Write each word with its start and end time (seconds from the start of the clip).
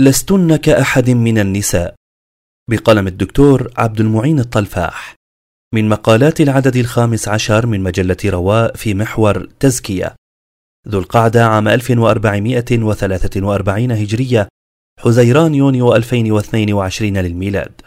لستن 0.00 0.56
كأحد 0.56 1.10
من 1.10 1.38
النساء. 1.38 1.94
بقلم 2.70 3.06
الدكتور 3.06 3.70
عبد 3.76 4.00
المعين 4.00 4.40
الطلفاح. 4.40 5.14
من 5.74 5.88
مقالات 5.88 6.40
العدد 6.40 6.76
الخامس 6.76 7.28
عشر 7.28 7.66
من 7.66 7.80
مجلة 7.80 8.16
رواء 8.24 8.76
في 8.76 8.94
محور 8.94 9.48
تزكية. 9.60 10.14
ذو 10.88 10.98
القعدة 10.98 11.46
عام 11.46 11.68
1443 11.68 13.92
هجرية 13.92 14.48
حزيران 15.00 15.54
يونيو 15.54 15.94
2022 15.94 17.18
للميلاد. 17.18 17.80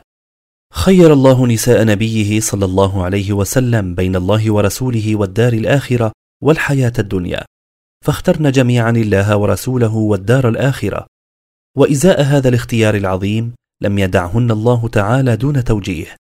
خير 0.73 1.13
الله 1.13 1.47
نساء 1.47 1.85
نبيه 1.85 2.39
صلى 2.39 2.65
الله 2.65 3.03
عليه 3.03 3.33
وسلم 3.33 3.95
بين 3.95 4.15
الله 4.15 4.51
ورسوله 4.51 5.15
والدار 5.15 5.53
الآخرة 5.53 6.11
والحياة 6.43 6.93
الدنيا. 6.99 7.45
فاخترن 8.05 8.51
جميعا 8.51 8.89
الله 8.89 9.37
ورسوله 9.37 9.95
والدار 9.95 10.49
الآخرة. 10.49 11.07
وإزاء 11.77 12.21
هذا 12.21 12.49
الاختيار 12.49 12.95
العظيم 12.95 13.53
لم 13.81 13.99
يدعهن 13.99 14.51
الله 14.51 14.87
تعالى 14.87 15.35
دون 15.35 15.63
توجيه 15.63 16.15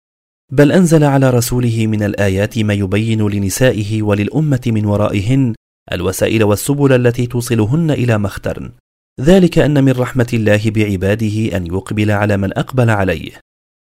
بل 0.52 0.72
أنزل 0.72 1.04
على 1.04 1.30
رسوله 1.30 1.86
من 1.86 2.02
الآيات 2.02 2.58
ما 2.58 2.74
يبين 2.74 3.28
لنسائه 3.28 4.02
وللأمة 4.02 4.60
من 4.66 4.84
ورائهن 4.86 5.54
الوسائل 5.92 6.44
والسبل 6.44 6.92
التي 6.92 7.26
توصلهن 7.26 7.90
إلى 7.90 8.18
ما 8.18 8.26
اخترن. 8.26 8.72
ذلك 9.20 9.58
أن 9.58 9.84
من 9.84 9.92
رحمة 9.92 10.26
الله 10.32 10.60
بعباده 10.66 11.56
أن 11.56 11.66
يقبل 11.66 12.10
على 12.10 12.36
من 12.36 12.58
أقبل 12.58 12.90
عليه. 12.90 13.32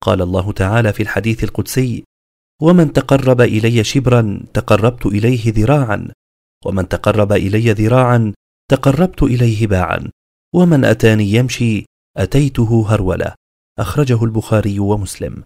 قال 0.03 0.23
الله 0.23 0.53
تعالى 0.53 0.93
في 0.93 1.03
الحديث 1.03 1.45
القدسي 1.45 2.05
ومن 2.63 2.93
تقرب 2.93 3.41
إلي 3.41 3.85
شبرا 3.85 4.41
تقربت 4.55 5.07
إليه 5.07 5.53
ذراعا 5.53 6.09
ومن 6.65 6.89
تقرب 6.89 7.33
إلي 7.33 7.73
ذراعا 7.73 8.33
تقربت 8.71 9.23
إليه 9.23 9.67
باعا. 9.67 10.11
ومن 10.55 10.85
أتاني 10.85 11.25
يمشي 11.25 11.85
أتيته 12.17 12.87
هرولة. 12.89 13.35
أخرجه 13.79 14.25
البخاري 14.25 14.79
ومسلم. 14.79 15.43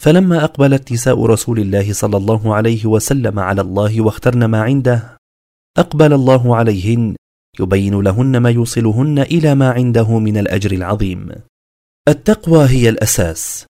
فلما 0.00 0.44
أقبلت 0.44 0.92
نساء 0.92 1.26
رسول 1.26 1.58
الله 1.60 1.92
صلى 1.92 2.16
الله 2.16 2.54
عليه 2.54 2.86
وسلم 2.86 3.38
على 3.38 3.60
الله 3.60 4.00
واخترن 4.00 4.44
ما 4.44 4.62
عنده 4.62 5.16
أقبل 5.78 6.12
الله 6.12 6.56
عليهن 6.56 7.16
يبين 7.60 8.00
لهن 8.00 8.36
ما 8.36 8.50
يوصلهن 8.50 9.18
إلى 9.18 9.54
ما 9.54 9.70
عنده 9.70 10.18
من 10.18 10.36
الأجر 10.36 10.72
العظيم. 10.72 11.32
التقوى 12.08 12.66
هي 12.68 12.88
الأساس. 12.88 13.66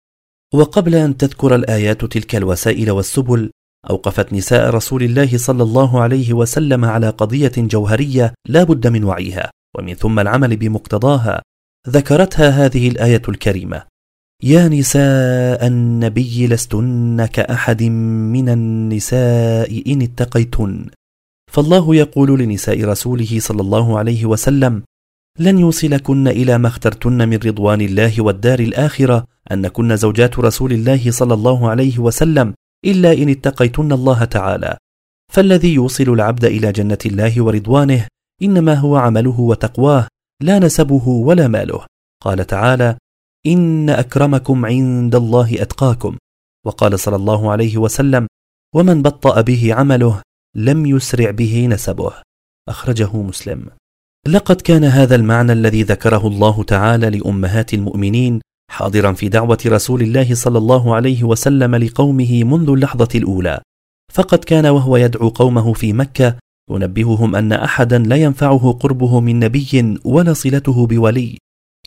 وقبل 0.54 0.96
أن 0.96 1.18
تذكر 1.18 1.56
الآيات 1.56 2.06
تلك 2.06 2.36
الوسائل 2.36 2.92
والسبل 2.92 3.52
أوقفت 3.90 4.34
نساء 4.34 4.70
رسول 4.70 5.04
الله 5.04 5.38
صلى 5.38 5.64
الله 5.64 6.02
عليه 6.02 6.34
وسلم 6.34 6.86
على 6.86 7.10
قضية 7.10 7.52
جوهرية 7.58 8.34
لا 8.48 8.64
بد 8.64 8.88
من 8.88 9.04
وعيها 9.04 9.52
ومن 9.78 9.94
ثم 9.94 10.20
العمل 10.20 10.58
بمقتضاها. 10.58 11.42
ذكرتها 11.90 12.50
هذه 12.50 12.88
الآية 12.88 13.22
الكريمة 13.30 13.84
يا 14.44 14.68
نساء 14.68 15.68
النبي 15.68 16.48
لستن 16.48 17.26
كأحد 17.26 17.84
من 17.84 18.50
النساء 18.50 19.84
إن 19.94 20.02
اتقيتن. 20.02 20.86
فالله 21.52 21.96
يقول 21.96 22.40
لنساء 22.40 22.84
رسوله 22.84 23.40
صلى 23.40 23.62
الله 23.62 24.00
عليه 24.00 24.26
وسلم 24.26 24.84
لن 25.40 25.60
يوصلكن 25.60 26.28
إلى 26.28 26.58
ما 26.58 26.68
اخترتن 26.68 27.30
من 27.30 27.40
رضوان 27.46 27.82
الله 27.82 28.22
والدار 28.22 28.60
الآخرة 28.60 29.26
أن 29.52 29.68
كن 29.68 29.96
زوجات 29.96 30.40
رسول 30.40 30.74
الله 30.74 31.12
صلى 31.12 31.34
الله 31.34 31.70
عليه 31.70 32.00
وسلم. 32.00 32.54
إلا 32.86 33.14
إن 33.14 33.30
اتقيتن 33.30 33.92
الله 33.92 34.26
تعالى. 34.26 34.78
فالذي 35.34 35.74
يوصل 35.74 36.04
العبد 36.04 36.46
إلى 36.46 36.72
جنة 36.72 36.98
الله 37.06 37.42
ورضوانه 37.42 38.08
إنما 38.44 38.74
هو 38.74 38.96
عمله 38.96 39.40
وتقواه 39.40 40.08
لا 40.42 40.60
نسبه 40.60 41.08
ولا 41.08 41.48
ماله. 41.48 41.86
قال 42.24 42.48
تعالى 42.48 42.98
إن 43.48 43.90
أكرمكم 43.90 44.66
عند 44.66 45.16
الله 45.16 45.62
أتقاكم. 45.62 46.18
وقال 46.66 47.00
صلى 47.00 47.16
الله 47.16 47.52
عليه 47.52 47.78
وسلم 47.78 48.28
ومن 48.76 49.02
بطأ 49.02 49.42
به 49.42 49.74
عمله 49.74 50.22
لم 50.56 50.86
يسرع 50.86 51.32
به 51.32 51.68
نسبه. 51.68 52.14
أخرجه 52.70 53.18
مسلم. 53.18 53.70
لقد 54.28 54.62
كان 54.62 54.84
هذا 54.84 55.16
المعنى 55.16 55.52
الذي 55.52 55.84
ذكره 55.84 56.28
الله 56.28 56.64
تعالى 56.64 57.10
لأمهات 57.10 57.74
المؤمنين 57.74 58.42
حاضرا 58.70 59.14
في 59.14 59.30
دعوة 59.30 59.58
رسول 59.66 60.02
الله 60.02 60.36
صلى 60.36 60.58
الله 60.58 60.96
عليه 60.96 61.24
وسلم 61.24 61.76
لقومه 61.76 62.44
منذ 62.44 62.70
اللحظة 62.70 63.10
الأولى. 63.16 63.62
فقد 64.14 64.40
كان 64.40 64.66
وهو 64.66 64.98
يدعو 64.98 65.30
قومه 65.30 65.74
في 65.74 65.94
مكة 65.94 66.36
ينبههم 66.72 67.36
أن 67.36 67.54
أحدا 67.54 67.98
لا 67.98 68.16
ينفعه 68.16 68.72
قربه 68.72 69.20
من 69.20 69.40
نبي 69.40 69.98
ولا 70.06 70.34
صلته 70.34 70.88
بولي 70.88 71.38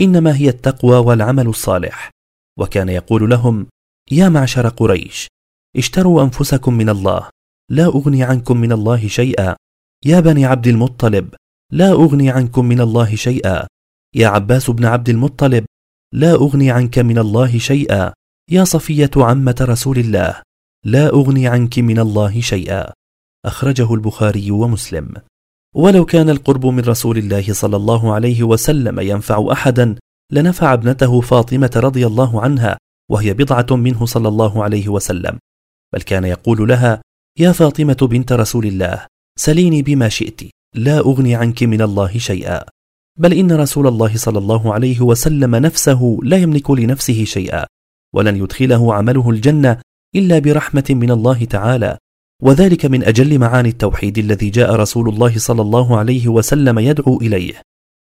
إنما 0.01 0.37
هي 0.37 0.49
التقوى 0.49 0.97
والعمل 0.97 1.47
الصالح. 1.47 2.11
وكان 2.59 2.89
يقول 2.89 3.31
لهم 3.31 3.67
يا 4.11 4.29
معشر 4.29 4.69
قريش 4.69 5.29
اشتروا 5.77 6.23
أنفسكم 6.23 6.75
من 6.75 6.89
الله 6.89 7.29
لا 7.71 7.85
أغني 7.85 8.25
عنكم 8.25 8.57
من 8.57 8.73
الله 8.73 9.09
شيئا. 9.09 9.57
يا 10.05 10.21
بني 10.21 10.45
عبد 10.45 10.67
المطلب 10.67 11.35
لا 11.73 11.93
أغني 11.93 12.31
عنكم 12.31 12.65
من 12.65 12.81
الله 12.81 13.15
شيئا. 13.15 13.67
يا 14.15 14.29
عباس 14.29 14.71
بن 14.71 14.85
عبد 14.85 15.09
المطلب 15.09 15.65
لا 16.13 16.33
أغني 16.33 16.71
عنك 16.71 16.99
من 16.99 17.19
الله 17.19 17.59
شيئا. 17.59 18.13
يا 18.51 18.65
صفية 18.65 19.11
عمة 19.17 19.57
رسول 19.61 19.99
الله 19.99 20.43
لا 20.85 21.09
أغني 21.09 21.49
عنك 21.49 21.79
من 21.79 21.99
الله 21.99 22.41
شيئا. 22.41 22.93
أخرجه 23.47 23.95
البخاري 23.95 24.51
ومسلم. 24.51 25.15
ولو 25.75 26.05
كان 26.05 26.31
القرب 26.31 26.67
من 26.67 26.81
رسول 26.81 27.19
الله 27.19 27.53
صلى 27.53 27.77
الله 27.77 28.15
عليه 28.15 28.43
وسلم 28.43 29.01
ينفع 29.01 29.53
أحدا 29.53 29.95
لنفع 30.33 30.73
ابنته 30.73 31.21
فاطمة 31.21 31.71
رضي 31.77 32.07
الله 32.07 32.41
عنها 32.43 32.79
وهي 33.11 33.35
بضعة 33.35 33.77
منه 33.77 34.07
صلى 34.07 34.29
الله 34.29 34.65
عليه 34.65 34.89
وسلم. 34.89 35.39
بل 35.93 36.03
كان 36.03 36.25
يقول 36.25 36.69
لها 36.69 37.03
يا 37.39 37.53
فاطمة 37.53 37.97
بنت 38.03 38.33
رسول 38.33 38.67
الله 38.67 39.07
سليني 39.39 39.83
بما 39.83 40.09
شئت 40.09 40.41
لا 40.75 40.99
أغني 40.99 41.35
عنك 41.35 41.63
من 41.63 41.83
الله 41.83 42.19
شيئا. 42.19 42.65
بل 43.19 43.33
إن 43.33 43.53
رسول 43.53 43.87
الله 43.87 44.17
صلى 44.17 44.39
الله 44.39 44.75
عليه 44.75 45.01
وسلم 45.01 45.57
نفسه 45.57 46.19
لا 46.23 46.37
يملك 46.37 46.71
لنفسه 46.71 47.25
شيئا 47.25 47.67
ولن 48.15 48.37
يدخله 48.37 48.95
عمله 48.95 49.31
الجنة 49.31 49.81
إلا 50.17 50.39
برحمة 50.39 50.85
من 50.91 51.11
الله 51.11 51.45
تعالى. 51.45 51.99
وذلك 52.43 52.87
من 52.87 53.05
أجل 53.05 53.39
معاني 53.39 53.69
التوحيد 53.69 54.19
الذي 54.19 54.51
جاء 54.51 54.75
رسول 54.75 55.09
الله 55.09 55.39
صلى 55.39 55.63
الله 55.63 55.99
عليه 55.99 56.29
وسلم 56.29 56.79
يدعو 56.79 57.17
إليه. 57.17 57.55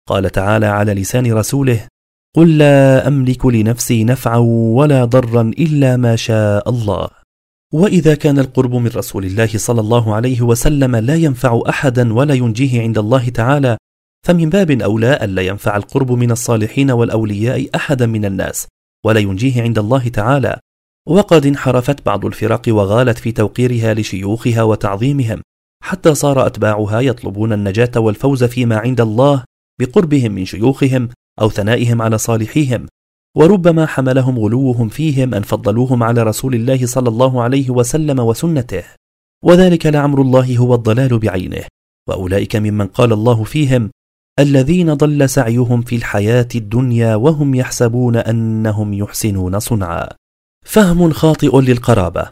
قال 0.08 0.30
تعالى 0.30 0.66
على 0.66 0.94
لسان 0.94 1.34
رسوله 1.34 1.88
قل 2.36 2.58
لا 2.58 3.08
أملك 3.08 3.46
لنفسي 3.46 4.04
نفعا 4.04 4.38
ولا 4.78 5.06
ضرا 5.06 5.42
إلا 5.42 5.98
ما 5.98 6.16
شاء 6.16 6.70
الله. 6.70 7.08
وإذا 7.74 8.16
كان 8.16 8.40
القرب 8.40 8.76
من 8.76 8.88
رسول 8.96 9.26
الله 9.26 9.50
صلى 9.56 9.82
الله 9.82 10.16
عليه 10.16 10.42
وسلم 10.42 10.96
لا 10.96 11.16
ينفع 11.16 11.62
أحدا 11.70 12.14
ولا 12.14 12.34
ينجيه 12.34 12.82
عند 12.82 12.98
الله 12.98 13.30
تعالى 13.30 13.78
فمن 14.28 14.50
باب 14.50 14.72
أولى 14.72 15.20
ألا 15.24 15.42
ينفع 15.42 15.78
القرب 15.78 16.12
من 16.12 16.32
الصالحين 16.32 16.92
والأولياء 16.92 17.70
أحدا 17.76 18.06
من 18.06 18.26
الناس 18.26 18.68
ولا 19.06 19.20
ينجيه 19.20 19.62
عند 19.62 19.80
الله 19.80 20.08
تعالى. 20.08 20.60
وقد 21.08 21.46
انحرفت 21.46 22.06
بعض 22.06 22.26
الفرق 22.26 22.62
وغالت 22.68 23.18
في 23.18 23.32
توقيرها 23.32 23.94
لشيوخها 23.94 24.64
وتعظيمهم 24.64 25.42
حتى 25.84 26.16
صار 26.16 26.46
أتباعها 26.48 27.00
يطلبون 27.00 27.54
النجاة 27.54 27.92
والفوز 27.96 28.44
فيما 28.44 28.78
عند 28.78 29.02
الله 29.02 29.44
بقربهم 29.80 30.32
من 30.32 30.46
شيوخهم 30.46 31.10
أو 31.42 31.50
ثنائهم 31.50 32.02
على 32.02 32.18
صالحيهم. 32.18 32.88
وربما 33.38 33.86
حملهم 33.86 34.40
غلوهم 34.40 34.90
فيهم 34.90 35.34
أن 35.34 35.42
فضلوهم 35.42 36.04
على 36.04 36.24
رسول 36.24 36.56
الله 36.56 36.86
صلى 36.86 37.10
الله 37.10 37.42
عليه 37.42 37.70
وسلم 37.70 38.20
وسنته. 38.20 38.84
وذلك 39.44 39.86
لعمر 39.86 40.22
الله 40.22 40.58
هو 40.58 40.76
الضلال 40.76 41.20
بعينه. 41.20 41.64
وأولئك 42.10 42.56
ممن 42.56 42.88
قال 42.88 43.14
الله 43.14 43.44
فيهم 43.44 43.92
الذين 44.42 44.94
ضل 44.94 45.30
سعيهم 45.30 45.82
في 45.82 45.96
الحياة 45.96 46.48
الدنيا 46.56 47.16
وهم 47.16 47.56
يحسبون 47.56 48.16
أنهم 48.16 48.94
يحسنون 48.94 49.60
صنعا. 49.60 50.08
فهم 50.66 51.12
خاطئ 51.14 51.62
للقرابة. 51.62 52.32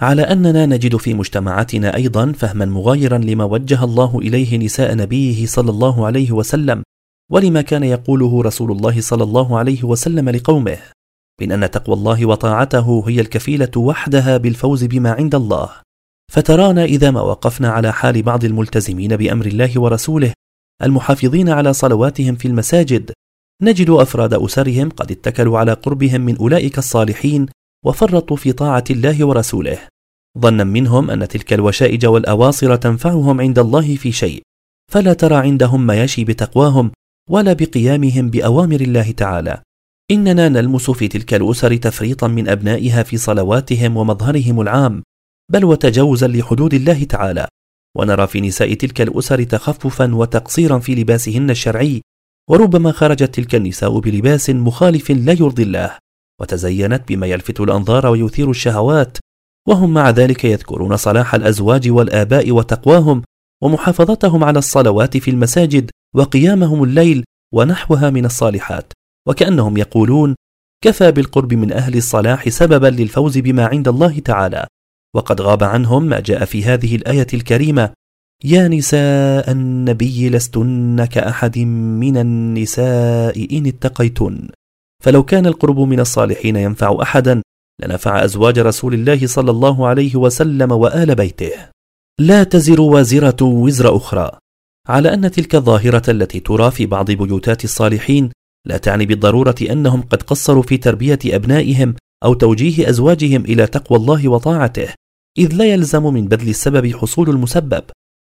على 0.00 0.22
أننا 0.22 0.66
نجد 0.66 0.96
في 0.96 1.14
مجتمعاتنا 1.14 1.96
أيضا 1.96 2.32
فهما 2.32 2.64
مغايرا 2.64 3.18
لما 3.18 3.44
وجه 3.44 3.84
الله 3.84 4.18
إليه 4.18 4.58
نساء 4.58 4.94
نبيه 4.94 5.46
صلى 5.46 5.70
الله 5.70 6.06
عليه 6.06 6.32
وسلم 6.32 6.82
ولما 7.30 7.62
كان 7.62 7.84
يقوله 7.84 8.42
رسول 8.42 8.70
الله 8.72 9.00
صلى 9.00 9.24
الله 9.24 9.58
عليه 9.58 9.84
وسلم 9.84 10.28
لقومه 10.28 10.78
من 11.40 11.52
أن 11.52 11.70
تقوى 11.70 11.96
الله 11.96 12.26
وطاعته 12.26 13.04
هي 13.08 13.20
الكفيلة 13.20 13.70
وحدها 13.76 14.36
بالفوز 14.36 14.84
بما 14.84 15.12
عند 15.12 15.34
الله. 15.34 15.68
فترانا 16.32 16.84
إذا 16.84 17.10
ما 17.10 17.20
وقفنا 17.20 17.70
على 17.70 17.92
حال 17.92 18.22
بعض 18.22 18.44
الملتزمين 18.44 19.16
بأمر 19.16 19.46
الله 19.46 19.80
ورسوله 19.80 20.32
المحافظين 20.82 21.48
على 21.48 21.72
صلواتهم 21.72 22.36
في 22.36 22.48
المساجد. 22.48 23.12
نجد 23.62 23.90
أفراد 23.90 24.34
أسرهم 24.34 24.88
قد 24.90 25.10
اتكلوا 25.10 25.58
على 25.58 25.72
قربهم 25.72 26.20
من 26.20 26.36
أولئك 26.36 26.78
الصالحين 26.78 27.46
وفرطوا 27.86 28.36
في 28.36 28.52
طاعة 28.52 28.84
الله 28.90 29.24
ورسوله. 29.24 29.78
ظنا 30.38 30.64
منهم 30.64 31.10
أن 31.10 31.28
تلك 31.28 31.52
الوشائج 31.52 32.06
والأواصر 32.06 32.76
تنفعهم 32.76 33.40
عند 33.40 33.58
الله 33.58 33.96
في 33.96 34.12
شيء 34.12 34.42
فلا 34.92 35.12
ترى 35.12 35.34
عندهم 35.34 35.86
ما 35.86 36.02
يشي 36.02 36.24
بتقواهم 36.24 36.90
ولا 37.30 37.52
بقيامهم 37.52 38.30
بأوامر 38.30 38.80
الله 38.80 39.10
تعالى. 39.10 39.62
إننا 40.10 40.48
نلمس 40.48 40.90
في 40.90 41.08
تلك 41.08 41.34
الأسر 41.34 41.76
تفريطا 41.76 42.26
من 42.28 42.48
أبنائها 42.48 43.02
في 43.02 43.16
صلواتهم 43.16 43.96
ومظهرهم 43.96 44.60
العام 44.60 45.02
بل 45.52 45.64
وتجاوزا 45.64 46.28
لحدود 46.28 46.74
الله 46.74 47.04
تعالى. 47.04 47.48
ونرى 47.96 48.26
في 48.26 48.40
نساء 48.40 48.74
تلك 48.74 49.00
الأسر 49.00 49.42
تخففا 49.42 50.14
وتقصيرا 50.14 50.78
في 50.78 50.94
لباسهن 50.94 51.50
الشرعي 51.50 52.02
وربما 52.50 52.92
خرجت 52.92 53.34
تلك 53.34 53.54
النساء 53.54 53.98
بلباس 53.98 54.50
مخالف 54.50 55.10
لا 55.10 55.32
يرضي 55.32 55.62
الله 55.62 55.98
وتزينت 56.40 57.08
بما 57.08 57.26
يلفت 57.26 57.60
الأنظار 57.60 58.06
ويثير 58.06 58.50
الشهوات 58.50 59.18
وهم 59.68 59.94
مع 59.94 60.10
ذلك 60.10 60.44
يذكرون 60.44 60.96
صلاح 60.96 61.34
الأزواج 61.34 61.90
والآباء 61.90 62.50
وتقواهم 62.50 63.22
ومحافظتهم 63.62 64.44
على 64.44 64.58
الصلوات 64.58 65.16
في 65.16 65.30
المساجد 65.30 65.90
وقيامهم 66.14 66.84
الليل 66.84 67.24
ونحوها 67.54 68.10
من 68.10 68.24
الصالحات 68.24 68.92
وكأنهم 69.28 69.76
يقولون 69.76 70.34
كفى 70.84 71.12
بالقرب 71.12 71.54
من 71.54 71.72
أهل 71.72 71.96
الصلاح 71.96 72.48
سببا 72.48 72.86
للفوز 72.86 73.38
بما 73.38 73.66
عند 73.66 73.88
الله 73.88 74.18
تعالى. 74.18 74.66
وقد 75.16 75.40
غاب 75.40 75.64
عنهم 75.64 76.02
ما 76.02 76.20
جاء 76.20 76.44
في 76.44 76.64
هذه 76.64 76.96
الآية 76.96 77.26
الكريمة 77.34 77.92
يا 78.44 78.68
نساء 78.68 79.50
النبي 79.50 80.30
لستن 80.30 81.04
كأحد 81.04 81.58
من 81.58 82.16
النساء 82.16 83.58
إن 83.58 83.66
اتقيتن 83.66 84.48
فلو 85.04 85.22
كان 85.22 85.46
القرب 85.46 85.78
من 85.80 86.00
الصالحين 86.00 86.56
ينفع 86.56 87.02
أحدا 87.02 87.42
لنفع 87.82 88.24
أزواج 88.24 88.58
رسول 88.58 88.94
الله 88.94 89.26
صلى 89.26 89.50
الله 89.50 89.86
عليه 89.86 90.16
وسلم 90.16 90.72
وآل 90.72 91.14
بيته. 91.14 91.52
لا 92.20 92.44
تزر 92.44 92.80
وازرة 92.80 93.42
وزر 93.42 93.96
أخرى. 93.96 94.30
على 94.88 95.14
أن 95.14 95.30
تلك 95.30 95.54
الظاهرة 95.54 96.10
التي 96.10 96.40
ترى 96.40 96.70
في 96.70 96.86
بعض 96.86 97.10
بيوتات 97.10 97.64
الصالحين 97.64 98.30
لا 98.66 98.76
تعني 98.76 99.06
بالضرورة 99.06 99.54
أنهم 99.70 100.02
قد 100.02 100.22
قصروا 100.22 100.62
في 100.62 100.76
تربية 100.76 101.18
أبنائهم 101.26 101.94
أو 102.24 102.34
توجيه 102.34 102.88
أزواجهم 102.88 103.44
إلى 103.44 103.66
تقوى 103.66 103.98
الله 103.98 104.28
وطاعته 104.28 104.88
إذ 105.38 105.54
لا 105.54 105.64
يلزم 105.64 106.02
من 106.14 106.28
بذل 106.28 106.48
السبب 106.48 106.96
حصول 106.96 107.30
المسبب. 107.30 107.84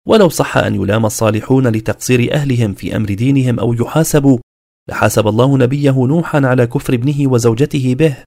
ولو 0.07 0.29
صح 0.29 0.57
أن 0.57 0.75
يلام 0.75 1.05
الصالحون 1.05 1.67
لتقصير 1.67 2.33
أهلهم 2.33 2.73
في 2.73 2.95
أمر 2.95 3.13
دينهم 3.13 3.59
أو 3.59 3.73
يحاسبوا 3.73 4.39
لحاسب 4.89 5.27
الله 5.27 5.57
نبيه 5.57 6.05
نوحا 6.05 6.41
على 6.45 6.67
كفر 6.67 6.93
ابنه 6.93 7.31
وزوجته 7.31 7.95
به 7.95 8.17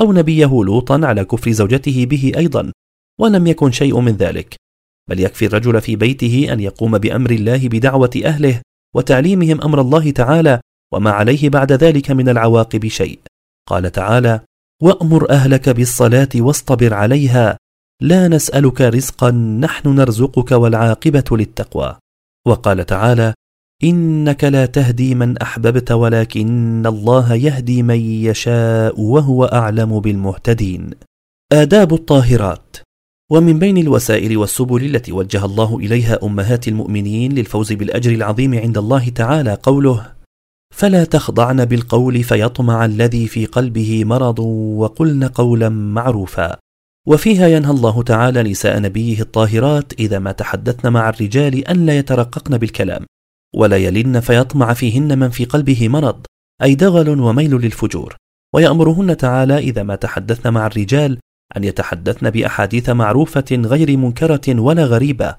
أو 0.00 0.12
نبيه 0.12 0.62
لوطا 0.64 1.00
على 1.02 1.24
كفر 1.24 1.50
زوجته 1.50 2.06
به 2.06 2.32
أيضا 2.36 2.72
ولم 3.20 3.46
يكن 3.46 3.70
شيء 3.70 4.00
من 4.00 4.12
ذلك. 4.12 4.54
بل 5.10 5.20
يكفي 5.20 5.46
الرجل 5.46 5.80
في 5.80 5.96
بيته 5.96 6.52
أن 6.52 6.60
يقوم 6.60 6.98
بأمر 6.98 7.30
الله 7.30 7.68
بدعوة 7.68 8.10
أهله 8.24 8.60
وتعليمهم 8.94 9.60
أمر 9.60 9.80
الله 9.80 10.10
تعالى 10.10 10.60
وما 10.92 11.10
عليه 11.10 11.48
بعد 11.48 11.72
ذلك 11.72 12.10
من 12.10 12.28
العواقب 12.28 12.86
شيء. 12.86 13.18
قال 13.68 13.92
تعالى 13.92 14.40
وأمر 14.82 15.30
أهلك 15.30 15.68
بالصلاة 15.68 16.28
واصطبر 16.36 16.94
عليها 16.94 17.58
لا 18.02 18.28
نسألك 18.28 18.80
رزقا 18.80 19.30
نحن 19.30 19.88
نرزقك 19.88 20.52
والعاقبة 20.52 21.24
للتقوى. 21.30 21.96
وقال 22.46 22.86
تعالى 22.86 23.34
إنك 23.84 24.44
لا 24.44 24.66
تهدي 24.66 25.14
من 25.14 25.38
أحببت 25.38 25.92
ولكن 25.92 26.86
الله 26.86 27.34
يهدي 27.34 27.82
من 27.82 28.00
يشاء 28.00 29.00
وهو 29.00 29.44
أعلم 29.44 30.00
بالمهتدين. 30.00 30.90
آداب 31.52 31.94
الطاهرات. 31.94 32.76
ومن 33.30 33.58
بين 33.58 33.78
الوسائل 33.78 34.36
والسبل 34.36 34.84
التي 34.84 35.12
وجه 35.12 35.44
الله 35.44 35.78
إليها 35.78 36.18
أمهات 36.22 36.68
المؤمنين 36.68 37.32
للفوز 37.32 37.72
بالأجر 37.72 38.12
العظيم 38.12 38.54
عند 38.54 38.78
الله 38.78 39.08
تعالى 39.08 39.58
قوله 39.62 40.13
فلا 40.74 41.04
تخضعن 41.04 41.64
بالقول 41.64 42.22
فيطمع 42.22 42.84
الذي 42.84 43.26
في 43.26 43.46
قلبه 43.46 44.04
مرض 44.04 44.38
وقلن 44.78 45.24
قولا 45.24 45.68
معروفا. 45.68 46.56
وفيها 47.06 47.48
ينهى 47.48 47.70
الله 47.70 48.02
تعالى 48.02 48.42
نساء 48.42 48.80
نبيه 48.80 49.20
الطاهرات 49.20 49.92
إذا 49.92 50.18
ما 50.18 50.32
تحدثن 50.32 50.92
مع 50.92 51.08
الرجال 51.08 51.68
أن 51.68 51.86
لا 51.86 51.98
يترققن 51.98 52.58
بالكلام 52.58 53.06
ولا 53.54 53.76
يلن 53.76 54.20
فيطمع 54.20 54.72
فيهن 54.72 55.18
من 55.18 55.30
في 55.30 55.44
قلبه 55.44 55.88
مرض 55.88 56.26
أي 56.62 56.74
دغل 56.74 57.20
وميل 57.20 57.54
للفجور. 57.54 58.16
ويأمرهن 58.54 59.16
تعالى 59.16 59.58
إذا 59.58 59.82
ما 59.82 59.94
تحدثن 59.96 60.52
مع 60.52 60.66
الرجال 60.66 61.18
أن 61.56 61.64
يتحدثن 61.64 62.30
بأحاديث 62.30 62.90
معروفة 62.90 63.44
غير 63.52 63.96
منكرة 63.96 64.60
ولا 64.60 64.84
غريبة. 64.84 65.36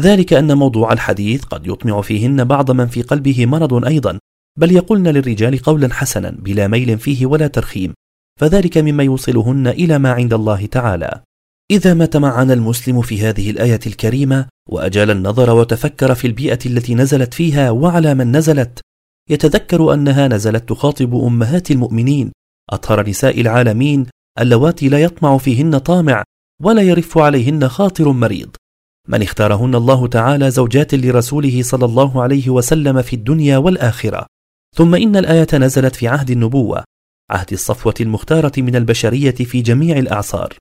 ذلك 0.00 0.32
أن 0.32 0.58
موضوع 0.58 0.92
الحديث 0.92 1.44
قد 1.44 1.66
يطمع 1.66 2.00
فيهن 2.00 2.44
بعض 2.44 2.70
من 2.70 2.86
في 2.86 3.02
قلبه 3.02 3.46
مرض 3.46 3.84
أيضا 3.84 4.18
بل 4.58 4.72
يقولن 4.72 5.08
للرجال 5.08 5.58
قولا 5.58 5.94
حسنا 5.94 6.30
بلا 6.30 6.68
ميل 6.68 6.98
فيه 6.98 7.26
ولا 7.26 7.46
ترخيم 7.46 7.94
فذلك 8.40 8.78
مما 8.78 9.02
يوصلهن 9.02 9.66
إلى 9.66 9.98
ما 9.98 10.12
عند 10.12 10.34
الله 10.34 10.66
تعالى. 10.66 11.20
إذا 11.70 11.94
ما 11.94 12.06
تمعن 12.06 12.50
المسلم 12.50 13.02
في 13.02 13.20
هذه 13.20 13.50
الآية 13.50 13.80
الكريمة 13.86 14.46
وأجال 14.68 15.10
النظر 15.10 15.50
وتفكر 15.50 16.14
في 16.14 16.26
البيئة 16.26 16.58
التي 16.66 16.94
نزلت 16.94 17.34
فيها 17.34 17.70
وعلى 17.70 18.14
من 18.14 18.36
نزلت 18.36 18.80
يتذكر 19.30 19.94
أنها 19.94 20.28
نزلت 20.28 20.68
تخاطب 20.68 21.14
أمهات 21.14 21.70
المؤمنين 21.70 22.32
أطهر 22.70 23.08
نساء 23.08 23.40
العالمين 23.40 24.06
اللواتي 24.40 24.88
لا 24.88 25.02
يطمع 25.02 25.38
فيهن 25.38 25.78
طامع 25.78 26.24
ولا 26.62 26.82
يرف 26.82 27.18
عليهن 27.18 27.68
خاطر 27.68 28.12
مريض. 28.12 28.56
من 29.08 29.22
اختارهن 29.22 29.74
الله 29.74 30.06
تعالى 30.06 30.50
زوجات 30.50 30.94
لرسوله 30.94 31.62
صلى 31.62 31.84
الله 31.84 32.22
عليه 32.22 32.50
وسلم 32.50 33.02
في 33.02 33.16
الدنيا 33.16 33.58
والآخرة. 33.58 34.26
ثم 34.74 34.94
إن 34.94 35.16
الآية 35.16 35.46
نزلت 35.54 35.96
في 35.96 36.08
عهد 36.08 36.30
النبوة 36.30 36.84
عهد 37.30 37.52
الصفوة 37.52 37.94
المختارة 38.00 38.52
من 38.58 38.76
البشرية 38.76 39.30
في 39.34 39.60
جميع 39.60 39.98
الأعصار. 39.98 40.54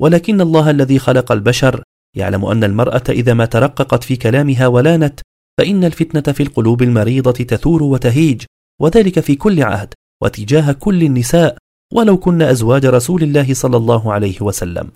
ولكن 0.00 0.40
الله 0.40 0.70
الذي 0.70 0.98
خلق 0.98 1.32
البشر 1.32 1.82
يعلم 2.16 2.44
أن 2.44 2.64
المرأة 2.64 3.02
إذا 3.08 3.34
ما 3.34 3.44
ترققت 3.44 4.04
في 4.04 4.16
كلامها 4.16 4.66
ولانت 4.66 5.20
فإن 5.58 5.84
الفتنة 5.84 6.32
في 6.32 6.42
القلوب 6.42 6.82
المريضة 6.82 7.32
تثور 7.32 7.82
وتهيج 7.82 8.42
وذلك 8.80 9.20
في 9.20 9.34
كل 9.34 9.62
عهد 9.62 9.94
وتجاه 10.22 10.72
كل 10.72 11.02
النساء 11.02 11.56
ولو 11.94 12.16
كن 12.16 12.42
أزواج 12.42 12.86
رسول 12.86 13.22
الله 13.22 13.54
صلى 13.54 13.76
الله 13.76 14.12
عليه 14.12 14.40
وسلم. 14.40 14.90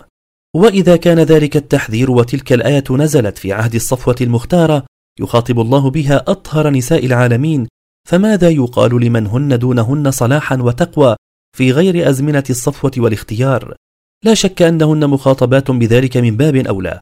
وإذا 0.55 0.95
كان 0.95 1.19
ذلك 1.19 1.57
التحذير 1.57 2.11
وتلك 2.11 2.53
الآية 2.53 2.83
نزلت 2.91 3.37
في 3.37 3.53
عهد 3.53 3.75
الصفوة 3.75 4.15
المختارة 4.21 4.85
يخاطب 5.19 5.59
الله 5.59 5.89
بها 5.89 6.17
أطهر 6.27 6.69
نساء 6.69 7.05
العالمين 7.05 7.67
فماذا 8.07 8.49
يقال 8.49 9.01
لمن 9.05 9.27
هن 9.27 9.59
دونهن 9.59 10.11
صلاحا 10.11 10.57
وتقوى 10.61 11.15
في 11.57 11.71
غير 11.71 12.09
أزمنة 12.09 12.43
الصفوة 12.49 12.91
والاختيار؟ 12.97 13.75
لا 14.23 14.33
شك 14.33 14.61
أنهن 14.61 15.09
مخاطبات 15.09 15.71
بذلك 15.71 16.17
من 16.17 16.37
باب 16.37 16.55
أولى 16.55 16.99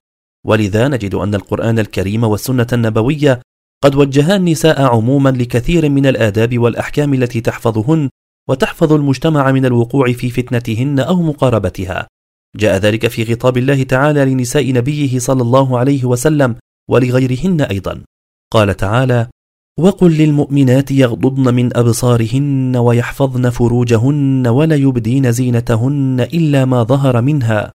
ولذا 0.47 0.87
نجد 0.87 1.15
أن 1.15 1.35
القرآن 1.35 1.79
الكريم 1.79 2.23
والسنة 2.23 2.67
النبوية 2.73 3.41
قد 3.83 3.95
وجها 3.95 4.35
النساء 4.35 4.81
عموما 4.81 5.29
لكثير 5.29 5.89
من 5.89 6.05
الآداب 6.05 6.59
والأحكام 6.59 7.13
التي 7.13 7.41
تحفظهن 7.41 8.09
وتحفظ 8.49 8.93
المجتمع 8.93 9.51
من 9.51 9.65
الوقوع 9.65 10.13
في 10.13 10.29
فتنتهن 10.29 10.99
أو 10.99 11.21
مقاربتها. 11.21 12.07
جاء 12.55 12.77
ذلك 12.77 13.07
في 13.07 13.25
خطاب 13.25 13.57
الله 13.57 13.83
تعالى 13.83 14.25
لنساء 14.25 14.73
نبيه 14.73 15.19
صلى 15.19 15.41
الله 15.41 15.79
عليه 15.79 16.05
وسلم 16.05 16.55
ولغيرهن 16.89 17.61
أيضا. 17.61 18.03
قال 18.51 18.77
تعالى 18.77 19.27
وقل 19.81 20.11
للمؤمنات 20.11 20.91
يغضضن 20.91 21.53
من 21.53 21.77
أبصارهن 21.77 22.75
ويحفظن 22.77 23.49
فروجهن 23.49 24.47
ولا 24.47 24.75
يبدين 24.75 25.31
زينتهن 25.31 26.19
إلا 26.19 26.65
ما 26.65 26.83
ظهر 26.83 27.21
منها 27.21 27.71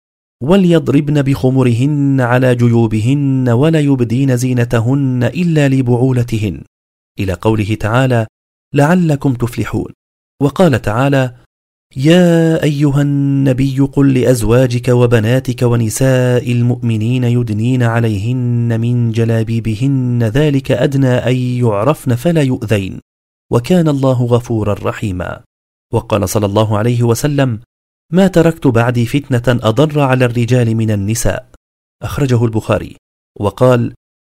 وليضربن 0.42 1.22
بخمرهن 1.22 2.20
على 2.20 2.54
جيوبهن 2.54 3.48
ولا 3.48 3.80
يبدين 3.80 4.36
زينتهن 4.36 5.24
إلا 5.24 5.68
لبعولتهن. 5.68 6.62
إلى 7.20 7.32
قوله 7.32 7.74
تعالى 7.74 8.26
لعلكم 8.74 9.34
تفلحون 9.34 9.92
وقال 10.42 10.82
تعالى 10.82 11.34
يا 11.96 12.62
أيها 12.62 13.02
النبي 13.02 13.78
قل 13.78 14.14
لأزواجك 14.14 14.88
وبناتك 14.88 15.62
ونساء 15.62 16.52
المؤمنين 16.52 17.24
يدنين 17.24 17.82
عليهن 17.82 18.80
من 18.80 19.10
جلابيبهن 19.10 20.22
ذلك 20.22 20.70
أدنى 20.70 21.08
أن 21.08 21.36
يعرفن 21.36 22.14
فلا 22.14 22.42
يؤذين. 22.42 23.00
وكان 23.52 23.88
الله 23.88 24.24
غفورا 24.24 24.74
رحيما. 24.74 25.40
وقال 25.92 26.28
صلى 26.28 26.46
الله 26.46 26.78
عليه 26.78 27.02
وسلم 27.02 27.60
ما 28.12 28.26
تركت 28.26 28.66
بعدي 28.66 29.06
فتنة 29.06 29.60
أضر 29.62 30.00
على 30.00 30.24
الرجال 30.24 30.74
من 30.74 30.90
النساء. 30.90 31.48
أخرجه 32.02 32.44
البخاري. 32.44 32.96
وقال 33.40 33.94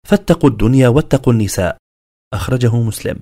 فاتقوا 0.08 0.50
الدنيا 0.50 0.88
واتقوا 0.88 1.34
النساء. 1.34 1.78
أخرجه 2.34 2.76
مسلم. 2.76 3.20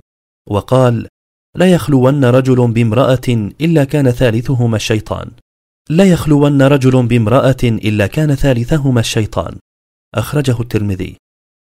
وقال 0.48 1.08
لا 1.56 1.72
يخلون 1.72 2.24
رجل 2.24 2.72
بامرأة 2.72 3.28
إلا 3.60 3.84
كان 3.84 4.10
ثالثهما 4.10 4.76
الشيطان. 4.76 5.30
لا 5.90 6.04
يخلون 6.04 6.62
رجل 6.62 7.06
بامرأة 7.06 7.62
إلا 7.64 8.06
كان 8.06 8.34
ثالثهما 8.34 9.00
الشيطان. 9.00 9.58
أخرجه 10.14 10.60
الترمذي. 10.60 11.16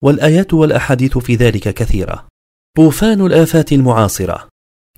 والآيات 0.04 0.54
والأحاديث 0.54 1.18
في 1.18 1.36
ذلك 1.36 1.74
كثيرة. 1.74 2.28
طوفان 2.78 3.26
الآفات 3.26 3.72
المعاصرة. 3.72 4.48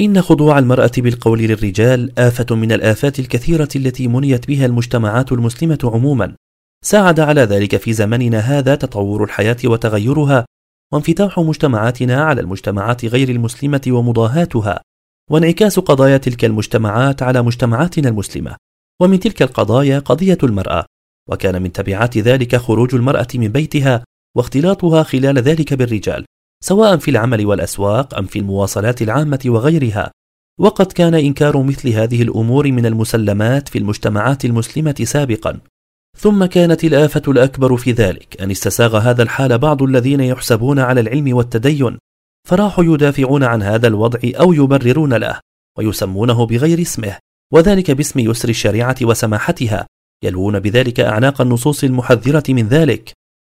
إن 0.02 0.22
خضوع 0.22 0.60
المرأة 0.60 0.92
بالقول 0.98 1.40
للرجال 1.40 2.20
آفة 2.20 2.56
من 2.56 2.72
الآفات 2.72 3.20
الكثيرة 3.20 3.70
التي 3.76 4.08
منيت 4.08 4.48
بها 4.48 4.66
المجتمعات 4.66 5.32
المسلمة 5.32 5.80
عموما. 5.84 6.36
ساعد 6.86 7.20
على 7.20 7.42
ذلك 7.42 7.78
في 7.78 7.94
زمننا 7.94 8.40
هذا 8.40 8.76
تطور 8.76 9.24
الحياة 9.24 9.58
وتغيرها 9.66 10.46
وانفتاح 10.94 11.40
مجتمعاتنا 11.40 12.24
على 12.24 12.42
المجتمعات 12.42 13.06
غير 13.06 13.30
المسلمة 13.30 13.82
ومضاهاتها. 13.88 14.82
وانعكاس 15.32 15.80
قضايا 15.80 16.18
تلك 16.18 16.46
المجتمعات 16.46 17.24
على 17.24 17.42
مجتمعاتنا 17.42 18.10
المسلمة. 18.10 18.56
ومن 19.02 19.20
تلك 19.20 19.42
القضايا 19.42 20.00
قضية 20.00 20.38
المرأة. 20.44 20.86
وكان 21.30 21.62
من 21.62 21.72
تبعات 21.72 22.18
ذلك 22.18 22.56
خروج 22.56 22.96
المرأة 22.96 23.28
من 23.36 23.48
بيتها 23.48 24.04
واختلاطها 24.38 25.04
خلال 25.04 25.38
ذلك 25.38 25.74
بالرجال 25.74 26.26
سواء 26.64 26.98
في 26.98 27.12
العمل 27.12 27.46
والأسواق 27.46 28.18
أم 28.18 28.26
في 28.26 28.40
المواصلات 28.40 29.02
العامة 29.02 29.40
وغيرها. 29.46 30.12
وقد 30.60 30.92
كان 30.92 31.16
إنكار 31.16 31.64
مثل 31.64 31.90
هذه 31.90 32.22
الأمور 32.22 32.72
من 32.72 32.86
المسلمات 32.86 33.70
في 33.70 33.78
المجتمعات 33.78 34.46
المسلمة 34.46 34.96
سابقا. 35.04 35.60
ثم 36.18 36.46
كانت 36.46 36.84
الآفة 36.84 37.22
الأكبر 37.28 37.78
في 37.78 37.92
ذلك 37.92 38.42
أن 38.42 38.52
استساغ 38.52 38.98
هذا 38.98 39.24
الحال 39.24 39.58
بعض 39.58 39.84
الذين 39.84 40.20
يحسبون 40.20 40.80
على 40.80 41.02
العلم 41.02 41.36
والتدين 41.36 41.98
فراحوا 42.48 42.84
يدافعون 42.84 43.44
عن 43.44 43.64
هذا 43.64 43.88
الوضع 43.88 44.20
أو 44.26 44.54
يبررون 44.54 45.14
له 45.14 45.40
ويسمونه 45.78 46.46
بغير 46.46 46.82
اسمه 46.82 47.18
وذلك 47.54 47.92
باسم 47.92 48.20
يسر 48.20 48.50
الشريعة 48.50 48.96
وسماحتها 49.02 49.88
يلوون 50.24 50.60
بذلك 50.60 51.00
أعناق 51.00 51.42
النصوص 51.42 51.84
المحذرة 51.84 52.44
من 52.50 52.68
ذلك 52.68 53.12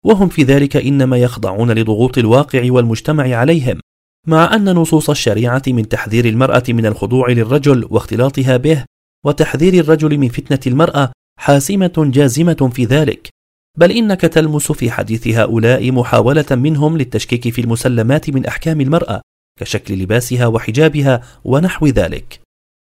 وهم 0.06 0.30
في 0.30 0.44
ذلك 0.44 0.76
إنما 0.76 1.18
يخضعون 1.18 1.72
لضغوط 1.72 2.18
الواقع 2.18 2.72
والمجتمع 2.72 3.36
عليهم 3.36 3.80
مع 4.28 4.56
أن 4.56 4.70
نصوص 4.70 5.10
الشريعة 5.10 5.62
من 5.68 5.90
تحذير 5.90 6.26
المرأة 6.26 6.64
من 6.70 6.86
الخضوع 6.86 7.30
للرجل 7.30 7.88
واختلاطها 7.90 8.58
به 8.58 8.86
وتحذير 9.26 9.74
الرجل 9.74 10.18
من 10.18 10.30
فتنة 10.30 10.60
المرأة 10.68 11.12
حاسمة 11.40 11.94
جازمة 11.98 12.72
في 12.74 12.86
ذلك. 12.86 13.30
بل 13.78 13.92
إنك 13.92 14.22
تلمس 14.22 14.72
في 14.72 14.92
حديث 14.92 15.28
هؤلاء 15.28 15.92
محاولة 15.92 16.46
منهم 16.52 16.98
للتشكيك 16.98 17.50
في 17.50 17.62
المسلمات 17.62 18.30
من 18.30 18.46
أحكام 18.46 18.82
المرأة 18.82 19.22
كشكل 19.60 19.94
لباسها 19.94 20.48
وحجابها 20.48 21.22
ونحو 21.44 21.88
ذلك. 21.88 22.40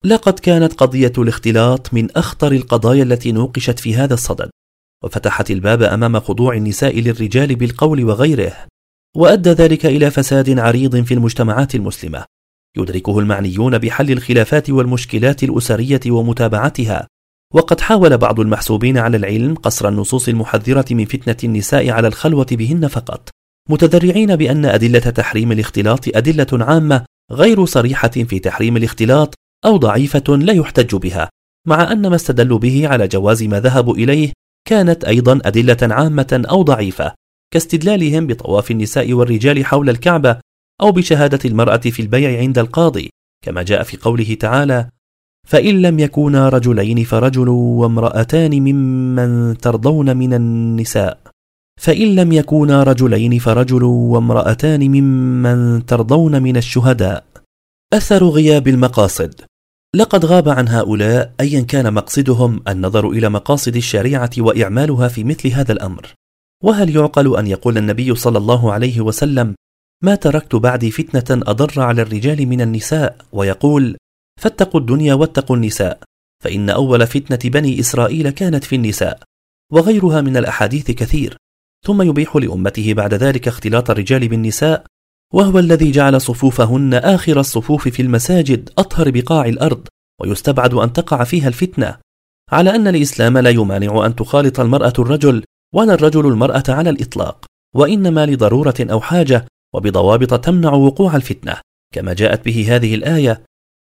لقد 0.06 0.40
كانت 0.40 0.74
قضية 0.74 1.14
الاختلاط 1.18 1.94
من 1.94 2.12
أخطر 2.12 2.52
القضايا 2.52 3.04
التي 3.04 3.32
نوقشت 3.32 3.80
في 3.80 3.96
هذا 3.96 4.14
الصدد 4.14 4.50
وفتحت 5.04 5.52
الباب 5.52 5.84
أمام 5.84 6.20
خضوع 6.20 6.54
النساء 6.56 7.00
للرجال 7.00 7.56
بالقول 7.56 8.04
وغيره 8.04 8.68
وأدى 9.16 9.50
ذلك 9.50 9.86
إلى 9.86 10.12
فساد 10.12 10.60
عريض 10.60 11.04
في 11.04 11.14
المجتمعات 11.14 11.76
المسلمة. 11.76 12.26
يدركه 12.78 13.20
المعنيون 13.20 13.78
بحل 13.78 14.12
الخلافات 14.12 14.70
والمشكلات 14.70 15.44
الأسرية 15.44 16.00
ومتابعتها 16.08 17.08
وقد 17.54 17.82
حاول 17.82 18.18
بعض 18.18 18.40
المحسوبين 18.40 18.98
على 18.98 19.18
العلم 19.18 19.56
قصر 19.56 19.88
النصوص 19.88 20.28
المحذرة 20.28 20.86
من 20.92 21.06
فتنة 21.06 21.38
النساء 21.44 21.90
على 21.90 22.08
الخلوة 22.08 22.48
بهن 22.52 22.88
فقط 22.88 23.30
متذرعين 23.70 24.36
بأن 24.36 24.66
أدلة 24.66 25.00
تحريم 25.00 25.52
الاختلاط 25.52 26.08
أدلة 26.08 26.48
عامة 26.66 27.06
غير 27.32 27.66
صريحة 27.66 28.08
في 28.08 28.40
تحريم 28.40 28.78
الاختلاط 28.78 29.36
أو 29.66 29.78
ضعيفة 29.78 30.36
لا 30.36 30.54
يحتج 30.54 30.96
بها 30.96 31.30
مع 31.68 31.92
أن 31.92 32.08
ما 32.08 32.16
استدلوا 32.16 32.60
به 32.60 32.88
على 32.88 33.08
جواز 33.08 33.44
ما 33.44 33.60
ذهبوا 33.60 33.96
إليه 33.96 34.34
كانت 34.68 35.04
أيضا 35.04 35.40
أدلة 35.46 35.78
عامة 35.82 36.46
أو 36.50 36.62
ضعيفة 36.62 37.14
كاستدلالهم 37.54 38.28
بطواف 38.28 38.72
النساء 38.72 39.14
والرجال 39.14 39.66
حول 39.66 39.90
الكعبة 39.90 40.40
أو 40.82 40.92
بشهادة 40.92 41.40
المرأة 41.46 41.78
في 41.78 42.02
البيع 42.02 42.40
عند 42.40 42.58
القاضي 42.58 43.10
كما 43.46 43.64
جاء 43.64 43.84
في 43.84 43.98
قوله 43.98 44.34
تعالى 44.34 44.90
فإن 45.46 45.82
لم 45.82 46.00
يكونا 46.00 46.50
رجلين 46.50 47.04
فرجل 47.04 47.50
وامرأتان 47.50 48.52
ممن 48.52 49.58
ترضون 49.58 50.18
من 50.18 50.34
النساء. 50.34 51.20
فإن 51.82 52.16
لم 52.16 52.32
يكونا 52.32 52.84
رجلين 52.84 53.40
فرجل 53.40 53.84
وامرأتان 53.84 54.80
ممن 54.80 55.86
ترضون 55.86 56.42
من 56.42 56.58
الشهداء. 56.58 57.26
أثر 57.94 58.24
غياب 58.24 58.68
المقاصد. 58.68 59.42
لقد 59.96 60.26
غاب 60.26 60.50
عن 60.50 60.68
هؤلاء 60.68 61.34
أيا 61.40 61.62
كان 61.62 61.94
مقصدهم 61.94 62.62
النظر 62.68 63.10
إلى 63.10 63.30
مقاصد 63.30 63.76
الشريعة 63.76 64.30
وإعمالها 64.38 65.08
في 65.08 65.24
مثل 65.24 65.50
هذا 65.50 65.72
الأمر. 65.72 66.14
وهل 66.64 66.96
يعقل 66.96 67.38
أن 67.38 67.48
يقول 67.48 67.78
النبي 67.78 68.16
صلى 68.16 68.38
الله 68.38 68.74
عليه 68.74 69.02
وسلم 69.02 69.56
ما 70.04 70.16
تركت 70.16 70.56
بعدي 70.56 70.92
فتنة 70.92 71.42
أضر 71.48 71.82
على 71.82 72.02
الرجال 72.02 72.46
من 72.48 72.62
النساء؟ 72.62 73.18
ويقول 73.32 73.98
فاتقوا 74.40 74.80
الدنيا 74.80 75.14
واتقوا 75.14 75.56
النساء 75.56 76.00
فإن 76.44 76.70
أول 76.70 77.08
فتنة 77.08 77.52
بني 77.52 77.80
إسرائيل 77.80 78.30
كانت 78.30 78.64
في 78.64 78.76
النساء 78.76 79.20
وغيرها 79.72 80.22
من 80.22 80.38
الأحاديث 80.38 80.92
كثير 80.92 81.38
ثم 81.86 82.02
يبيح 82.02 82.36
لأمته 82.36 82.94
بعد 82.94 83.14
ذلك 83.14 83.48
اختلاط 83.48 83.90
الرجال 83.90 84.28
بالنساء 84.28 84.86
وهو 85.34 85.60
الذي 85.60 85.92
جعل 85.92 86.22
صفوفهن 86.22 86.94
آخر 86.94 87.40
الصفوف 87.40 87.88
في 87.88 88.02
المساجد 88.02 88.70
أطهر 88.78 89.12
بقاع 89.12 89.46
الأرض 89.46 89.88
ويستبعد 90.22 90.74
أن 90.74 90.94
تقع 90.94 91.24
فيها 91.24 91.48
الفتنة 91.48 91.98
على 92.52 92.76
أن 92.76 92.88
الإسلام 92.88 93.38
لا 93.38 93.50
يمانع 93.50 94.06
أن 94.06 94.16
تخالط 94.16 94.60
المرأة 94.60 94.94
الرجل 95.00 95.44
ولا 95.74 95.94
الرجل 95.94 96.28
المرأة 96.28 96.64
على 96.70 96.90
الإطلاق 96.90 97.46
وإنما 97.76 98.26
لضرورة 98.26 98.76
أو 98.80 99.02
حاجة 99.02 99.46
وبضوابط 99.74 100.40
تمنع 100.40 100.74
وقوع 100.74 101.16
الفتنة 101.16 101.58
كما 101.94 102.14
جاءت 102.14 102.46
به 102.46 102.76
هذه 102.76 102.96
الآية 102.96 103.44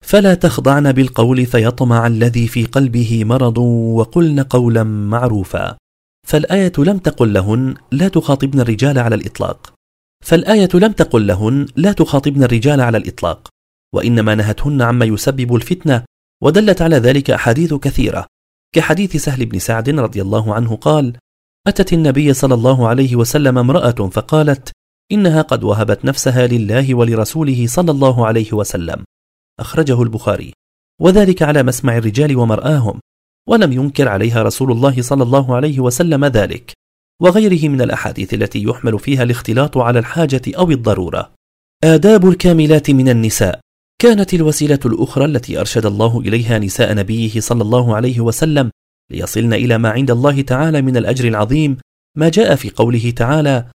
فلا 0.05 0.33
تخضعن 0.33 0.91
بالقول 0.91 1.45
فيطمع 1.45 2.07
الذي 2.07 2.47
في 2.47 2.65
قلبه 2.65 3.23
مرض 3.23 3.57
وقلن 3.57 4.39
قولا 4.39 4.83
معروفا. 4.83 5.77
فالآية 6.27 6.73
لم 6.77 6.97
تقل 6.97 7.33
لهن 7.33 7.75
لا 7.91 8.07
تخاطبن 8.07 8.59
الرجال 8.59 8.99
على 8.99 9.15
الإطلاق. 9.15 9.73
فالآية 10.23 10.69
لم 10.73 10.91
تقل 10.91 11.27
لهن 11.27 11.65
لا 11.75 11.91
تخاطبن 11.91 12.43
الرجال 12.43 12.81
على 12.81 12.97
الإطلاق. 12.97 13.47
وإنما 13.95 14.35
نهتهن 14.35 14.81
عما 14.81 15.05
يسبب 15.05 15.55
الفتنة 15.55 16.03
ودلت 16.43 16.81
على 16.81 16.95
ذلك 16.97 17.31
أحاديث 17.31 17.73
كثيرة. 17.73 18.25
كحديث 18.75 19.17
سهل 19.17 19.45
بن 19.45 19.59
سعد 19.59 19.89
رضي 19.89 20.21
الله 20.21 20.53
عنه 20.53 20.75
قال 20.75 21.17
أتت 21.67 21.93
النبي 21.93 22.33
صلى 22.33 22.53
الله 22.53 22.87
عليه 22.87 23.15
وسلم 23.15 23.57
امرأة 23.57 24.09
فقالت 24.09 24.71
إنها 25.11 25.41
قد 25.41 25.63
وهبت 25.63 26.05
نفسها 26.05 26.47
لله 26.47 26.95
ولرسوله 26.95 27.67
صلى 27.67 27.91
الله 27.91 28.27
عليه 28.27 28.53
وسلم. 28.53 29.03
أخرجه 29.59 30.01
البخاري 30.01 30.53
وذلك 31.01 31.41
على 31.41 31.63
مسمع 31.63 31.97
الرجال 31.97 32.37
ومرآهم 32.37 32.99
ولم 33.49 33.73
ينكر 33.73 34.07
عليها 34.07 34.43
رسول 34.43 34.71
الله 34.71 35.01
صلى 35.01 35.23
الله 35.23 35.55
عليه 35.55 35.79
وسلم 35.79 36.25
ذلك 36.25 36.73
وغيره 37.21 37.69
من 37.69 37.81
الأحاديث 37.81 38.33
التي 38.33 38.63
يحمل 38.63 38.99
فيها 38.99 39.23
الاختلاط 39.23 39.77
على 39.77 39.99
الحاجة 39.99 40.41
أو 40.47 40.71
الضرورة. 40.71 41.31
آداب 41.83 42.29
الكاملات 42.29 42.91
من 42.91 43.09
النساء 43.09 43.59
كانت 44.01 44.33
الوسيلة 44.33 44.79
الأخرى 44.85 45.25
التي 45.25 45.59
أرشد 45.59 45.85
الله 45.85 46.19
إليها 46.19 46.59
نساء 46.59 46.93
نبيه 46.93 47.39
صلى 47.39 47.61
الله 47.61 47.95
عليه 47.95 48.19
وسلم 48.19 48.71
ليصلن 49.11 49.53
إلى 49.53 49.77
ما 49.77 49.89
عند 49.89 50.11
الله 50.11 50.41
تعالى 50.41 50.81
من 50.81 50.97
الأجر 50.97 51.27
العظيم 51.27 51.77
ما 52.17 52.29
جاء 52.29 52.55
في 52.55 52.69
قوله 52.69 53.11
تعالى 53.11 53.65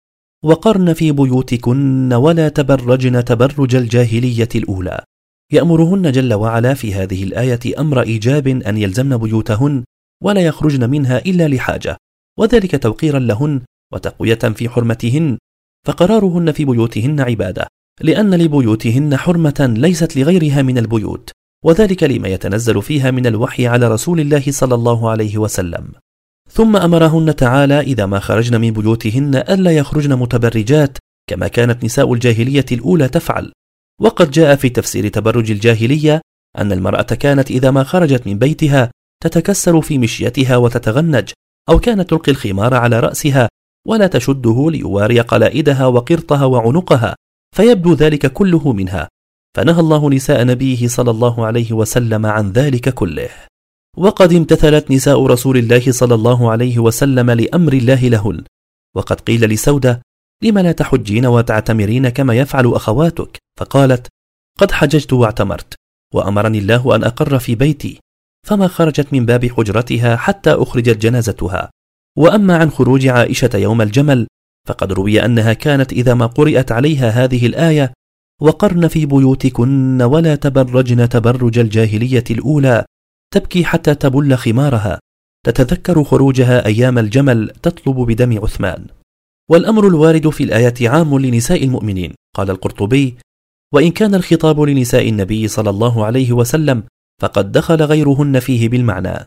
وقرن 0.44 0.92
في 0.92 1.12
بيوتكن 1.12 2.12
ولا 2.12 2.48
تبرجن 2.48 3.24
تبرج 3.24 3.74
الجاهلية 3.74 4.48
الأولى 4.54 5.04
يأمرهن 5.52 6.12
جل 6.12 6.34
وعلا 6.34 6.74
في 6.74 6.94
هذه 6.94 7.24
الآية 7.24 7.80
أمر 7.80 8.00
إيجاب 8.00 8.48
أن 8.48 8.76
يلزمن 8.76 9.16
بيوتهن 9.16 9.84
ولا 10.22 10.40
يخرجن 10.40 10.90
منها 10.90 11.18
إلا 11.18 11.48
لحاجة 11.48 11.96
وذلك 12.38 12.82
توقيرا 12.82 13.18
لهن 13.18 13.60
وتقوية 13.92 14.34
في 14.34 14.68
حرمتهن 14.68 15.38
فقرارهن 15.86 16.52
في 16.52 16.64
بيوتهن 16.64 17.20
عبادة 17.20 17.66
لأن 18.00 18.34
لبيوتهن 18.34 19.16
حرمة 19.16 19.74
ليست 19.78 20.16
لغيرها 20.16 20.62
من 20.62 20.78
البيوت 20.78 21.30
وذلك 21.64 22.02
لما 22.02 22.28
يتنزل 22.28 22.82
فيها 22.82 23.10
من 23.10 23.26
الوحي 23.26 23.66
على 23.66 23.88
رسول 23.88 24.20
الله 24.20 24.42
صلى 24.48 24.74
الله 24.74 25.10
عليه 25.10 25.38
وسلم. 25.38 25.88
ثم 26.50 26.76
أمرهن 26.76 27.36
تعالى 27.36 27.80
إذا 27.80 28.06
ما 28.06 28.18
خرجن 28.18 28.60
من 28.60 28.70
بيوتهن 28.70 29.34
ألا 29.34 29.70
يخرجن 29.70 30.18
متبرجات 30.18 30.98
كما 31.30 31.48
كانت 31.48 31.84
نساء 31.84 32.12
الجاهلية 32.12 32.64
الأولى 32.72 33.08
تفعل. 33.08 33.52
وقد 34.00 34.30
جاء 34.30 34.56
في 34.56 34.68
تفسير 34.68 35.08
تبرج 35.08 35.50
الجاهلية 35.50 36.20
أن 36.58 36.72
المرأة 36.72 37.02
كانت 37.02 37.50
إذا 37.50 37.70
ما 37.70 37.84
خرجت 37.84 38.26
من 38.26 38.38
بيتها 38.38 38.90
تتكسر 39.22 39.80
في 39.80 39.98
مشيتها 39.98 40.56
وتتغنج 40.56 41.30
أو 41.68 41.78
كانت 41.78 42.10
تلقي 42.10 42.32
الخمار 42.32 42.74
على 42.74 43.00
رأسها 43.00 43.48
ولا 43.86 44.06
تشده 44.06 44.70
ليواري 44.70 45.20
قلائدها 45.20 45.86
وقرطها 45.86 46.44
وعنقها 46.44 47.16
فيبدو 47.56 47.94
ذلك 47.94 48.32
كله 48.32 48.72
منها. 48.72 49.08
فنهى 49.56 49.80
الله 49.80 50.10
نساء 50.10 50.44
نبيه 50.44 50.88
صلى 50.88 51.10
الله 51.10 51.46
عليه 51.46 51.72
وسلم 51.72 52.26
عن 52.26 52.52
ذلك 52.52 52.88
كله. 52.88 53.28
وقد 53.96 54.32
امتثلت 54.32 54.90
نساء 54.90 55.26
رسول 55.26 55.56
الله 55.56 55.92
صلى 55.92 56.14
الله 56.14 56.50
عليه 56.50 56.78
وسلم 56.78 57.30
لأمر 57.30 57.72
الله 57.72 58.08
لهن. 58.08 58.44
وقد 58.96 59.20
قيل 59.20 59.44
لسودة 59.44 60.02
لم 60.42 60.58
لا 60.58 60.72
تحجين 60.72 61.26
وتعتمرين 61.26 62.08
كما 62.08 62.34
يفعل 62.34 62.66
أخواتك؟ 62.66 63.38
فقالت 63.58 64.06
قد 64.58 64.72
حججت 64.72 65.12
واعتمرت 65.12 65.74
وأمرني 66.14 66.58
الله 66.58 66.96
أن 66.96 67.04
أقر 67.04 67.38
في 67.38 67.54
بيتي 67.54 68.00
فما 68.46 68.68
خرجت 68.68 69.12
من 69.12 69.26
باب 69.26 69.46
حجرتها 69.46 70.16
حتى 70.16 70.50
أخرجت 70.50 70.96
جنازتها. 70.96 71.70
وأما 72.18 72.56
عن 72.56 72.70
خروج 72.70 73.06
عائشة 73.06 73.50
يوم 73.54 73.82
الجمل 73.82 74.26
فقد 74.68 74.92
روي 74.92 75.24
أنها 75.24 75.52
كانت 75.52 75.92
إذا 75.92 76.14
ما 76.14 76.26
قرأت 76.26 76.72
عليها 76.72 77.10
هذه 77.10 77.46
الآية 77.46 77.92
وقرن 78.40 78.88
في 78.88 79.06
بيوتكن 79.06 80.02
ولا 80.02 80.34
تبرجن 80.34 81.08
تبرج 81.08 81.58
الجاهلية 81.58 82.24
الأولى 82.30 82.84
تبكي 83.34 83.64
حتى 83.64 83.94
تبل 83.94 84.36
خمارها. 84.36 84.98
تتذكر 85.46 86.04
خروجها 86.04 86.66
أيام 86.66 86.98
الجمل 86.98 87.50
تطلب 87.62 87.96
بدم 87.96 88.42
عثمان. 88.42 88.86
والأمر 89.50 89.86
الوارد 89.86 90.28
في 90.28 90.44
الآية 90.44 90.88
عام 90.88 91.18
لنساء 91.18 91.64
المؤمنين. 91.64 92.14
قال 92.36 92.50
القرطبي 92.50 93.16
وإن 93.74 93.90
كان 93.90 94.14
الخطاب 94.14 94.60
لنساء 94.60 95.08
النبي 95.08 95.48
صلى 95.48 95.70
الله 95.70 96.04
عليه 96.04 96.32
وسلم 96.32 96.82
فقد 97.22 97.52
دخل 97.52 97.82
غيرهن 97.82 98.40
فيه 98.40 98.68
بالمعنى. 98.68 99.26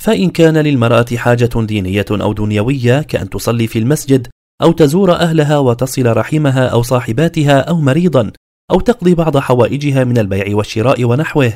فإن 0.00 0.30
كان 0.30 0.58
للمرأة 0.58 1.06
حاجة 1.16 1.50
دينية 1.56 2.04
أو 2.10 2.32
دنيوية 2.32 3.02
كأن 3.02 3.30
تصلي 3.30 3.66
في 3.66 3.78
المسجد 3.78 4.28
أو 4.62 4.72
تزور 4.72 5.12
أهلها 5.12 5.58
وتصل 5.58 6.16
رحمها 6.16 6.66
أو 6.66 6.82
صاحباتها 6.82 7.60
أو 7.60 7.80
مريضا 7.80 8.32
أو 8.70 8.80
تقضي 8.80 9.14
بعض 9.14 9.36
حوائجها 9.36 10.04
من 10.04 10.18
البيع 10.18 10.56
والشراء 10.56 11.04
ونحوه. 11.04 11.52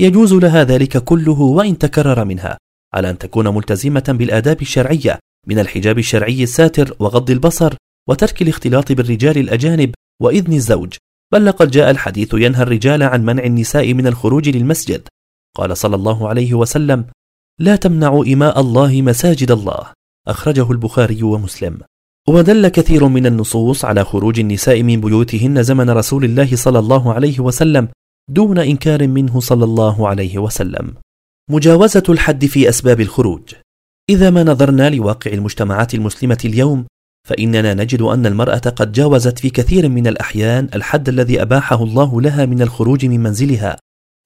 يجوز 0.00 0.32
لها 0.32 0.64
ذلك 0.64 0.98
كله 1.04 1.40
وإن 1.40 1.78
تكرر 1.78 2.24
منها 2.24 2.58
على 2.94 3.10
أن 3.10 3.18
تكون 3.18 3.48
ملتزمة 3.48 4.04
بالآداب 4.08 4.62
الشرعية 4.62 5.18
من 5.46 5.58
الحجاب 5.58 5.98
الشرعي 5.98 6.42
الساتر 6.42 6.96
وغض 6.98 7.30
البصر 7.30 7.74
وترك 8.08 8.42
الاختلاط 8.42 8.92
بالرجال 8.92 9.38
الأجانب 9.38 9.94
وإذن 10.22 10.52
الزوج. 10.52 10.94
بل 11.32 11.46
لقد 11.46 11.70
جاء 11.70 11.90
الحديث 11.90 12.34
ينهى 12.34 12.62
الرجال 12.62 13.02
عن 13.02 13.24
منع 13.24 13.44
النساء 13.44 13.94
من 13.94 14.06
الخروج 14.06 14.48
للمسجد. 14.48 15.08
قال 15.56 15.76
صلى 15.76 15.96
الله 15.96 16.28
عليه 16.28 16.54
وسلم 16.54 17.04
لا 17.60 17.76
تمنعوا 17.76 18.24
إماء 18.24 18.60
الله 18.60 19.02
مساجد 19.02 19.50
الله. 19.50 19.92
أخرجه 20.28 20.70
البخاري 20.72 21.22
ومسلم. 21.22 21.78
ودل 22.28 22.68
كثير 22.68 23.08
من 23.08 23.26
النصوص 23.26 23.84
على 23.84 24.04
خروج 24.04 24.40
النساء 24.40 24.82
من 24.82 25.00
بيوتهن 25.00 25.62
زمن 25.62 25.90
رسول 25.90 26.24
الله 26.24 26.56
صلى 26.56 26.78
الله 26.78 27.12
عليه 27.12 27.40
وسلم 27.40 27.88
دون 28.30 28.58
إنكار 28.58 29.08
منه 29.08 29.40
صلى 29.40 29.64
الله 29.64 30.08
عليه 30.08 30.38
وسلم. 30.38 30.94
مجاوزة 31.50 32.02
الحد 32.08 32.46
في 32.46 32.68
أسباب 32.68 33.00
الخروج. 33.00 33.54
إذا 34.12 34.30
ما 34.30 34.44
نظرنا 34.44 34.90
لواقع 34.90 35.32
المجتمعات 35.32 35.94
المسلمة 35.94 36.38
اليوم 36.44 36.86
فإننا 37.28 37.74
نجد 37.74 38.02
أن 38.02 38.26
المرأة 38.26 38.58
قد 38.58 38.92
جاوزت 38.92 39.38
في 39.38 39.50
كثير 39.50 39.88
من 39.88 40.06
الأحيان 40.06 40.68
الحد 40.74 41.08
الذي 41.08 41.42
أباحه 41.42 41.84
الله 41.84 42.20
لها 42.20 42.46
من 42.46 42.62
الخروج 42.62 43.06
من 43.06 43.20
منزلها. 43.20 43.76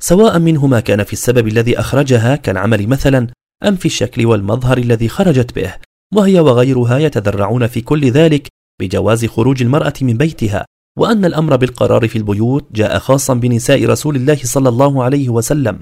سواء 0.02 0.38
منه 0.38 0.66
ما 0.66 0.80
كان 0.80 1.04
في 1.04 1.12
السبب 1.12 1.48
الذي 1.48 1.80
أخرجها 1.80 2.36
كالعمل 2.36 2.88
مثلا 2.88 3.26
أم 3.64 3.76
في 3.76 3.86
الشكل 3.86 4.26
والمظهر 4.26 4.78
الذي 4.78 5.08
خرجت 5.08 5.54
به 5.54 5.74
وهي 6.14 6.40
وغيرها 6.40 6.98
يتذرعون 6.98 7.66
في 7.66 7.80
كل 7.80 8.10
ذلك 8.10 8.48
بجواز 8.80 9.26
خروج 9.26 9.62
المرأة 9.62 9.94
من 10.02 10.16
بيتها. 10.16 10.64
وأن 10.98 11.24
الأمر 11.24 11.56
بالقرار 11.56 12.08
في 12.08 12.18
البيوت 12.18 12.66
جاء 12.72 12.98
خاصا 12.98 13.34
بنساء 13.34 13.86
رسول 13.86 14.16
الله 14.16 14.38
صلى 14.42 14.68
الله 14.68 15.04
عليه 15.04 15.28
وسلم. 15.28 15.78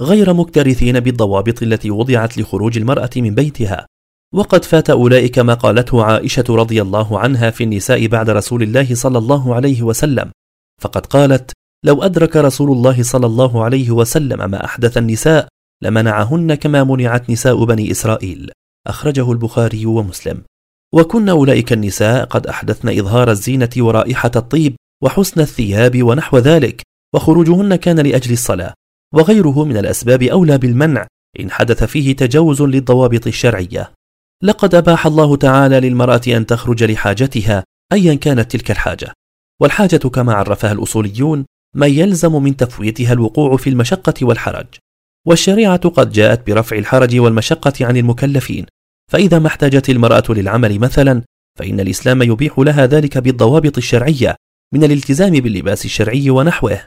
غير 0.00 0.32
مكترثين 0.34 1.00
بالضوابط 1.00 1.62
التي 1.62 1.90
وضعت 1.90 2.38
لخروج 2.38 2.78
المرأة 2.78 3.10
من 3.16 3.34
بيتها. 3.34 3.86
وقد 4.34 4.64
فات 4.64 4.90
أولئك 4.90 5.38
ما 5.38 5.54
قالته 5.54 6.04
عائشة 6.04 6.44
رضي 6.48 6.82
الله 6.82 7.18
عنها 7.18 7.50
في 7.50 7.64
النساء 7.64 8.06
بعد 8.06 8.30
رسول 8.30 8.62
الله 8.62 8.94
صلى 8.94 9.18
الله 9.18 9.54
عليه 9.54 9.82
وسلم. 9.82 10.30
فقد 10.82 11.06
قالت 11.06 11.52
لو 11.84 12.02
أدرك 12.02 12.36
رسول 12.36 12.72
الله 12.72 13.02
صلى 13.02 13.26
الله 13.26 13.64
عليه 13.64 13.90
وسلم 13.90 14.50
ما 14.50 14.64
أحدث 14.64 14.98
النساء 14.98 15.48
لمنعهن 15.82 16.54
كما 16.54 16.84
منعت 16.84 17.30
نساء 17.30 17.64
بني 17.64 17.90
إسرائيل. 17.90 18.50
أخرجه 18.86 19.32
البخاري 19.32 19.86
ومسلم. 19.86 20.42
وكن 20.94 21.28
أولئك 21.28 21.72
النساء 21.72 22.24
قد 22.24 22.46
أحدثن 22.46 22.98
إظهار 22.98 23.30
الزينة 23.30 23.70
ورائحة 23.78 24.30
الطيب 24.36 24.76
وحسن 25.02 25.40
الثياب 25.40 26.02
ونحو 26.02 26.38
ذلك 26.38 26.82
وخروجهن 27.14 27.76
كان 27.76 28.00
لأجل 28.00 28.32
الصلاة. 28.32 28.74
وغيره 29.14 29.64
من 29.64 29.76
الأسباب 29.76 30.22
أولى 30.22 30.58
بالمنع 30.58 31.06
إن 31.40 31.50
حدث 31.50 31.84
فيه 31.84 32.16
تجاوز 32.16 32.62
للضوابط 32.62 33.26
الشرعية. 33.26 33.92
لقد 34.42 34.74
أباح 34.74 35.06
الله 35.06 35.36
تعالى 35.36 35.80
للمرأة 35.80 36.20
أن 36.28 36.46
تخرج 36.46 36.84
لحاجتها 36.84 37.64
أيا 37.92 38.14
كانت 38.14 38.50
تلك 38.50 38.70
الحاجة. 38.70 39.12
والحاجة 39.62 39.96
كما 39.96 40.34
عرفها 40.34 40.72
الأصوليون 40.72 41.44
ما 41.76 41.86
يلزم 41.86 42.42
من 42.42 42.56
تفويتها 42.56 43.12
الوقوع 43.12 43.56
في 43.56 43.70
المشقة 43.70 44.14
والحرج. 44.22 44.66
والشريعة 45.26 45.88
قد 45.88 46.12
جاءت 46.12 46.46
برفع 46.46 46.76
الحرج 46.76 47.18
والمشقة 47.18 47.72
عن 47.86 47.96
المكلفين. 47.96 48.66
فإذا 49.12 49.38
ما 49.38 49.46
احتاجت 49.46 49.90
المرأة 49.90 50.24
للعمل 50.28 50.78
مثلا 50.78 51.22
فإن 51.58 51.80
الإسلام 51.80 52.22
يبيح 52.22 52.58
لها 52.58 52.86
ذلك 52.86 53.18
بالضوابط 53.18 53.76
الشرعية 53.76 54.36
من 54.74 54.84
الالتزام 54.84 55.32
باللباس 55.32 55.84
الشرعي 55.84 56.30
ونحوه. 56.30 56.80